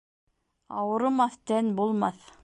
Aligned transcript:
Ауырымаҫ 0.83 1.37
тән 1.51 1.71
булмаҫ. 1.81 2.25